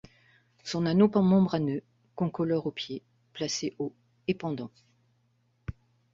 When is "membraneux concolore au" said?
1.21-2.71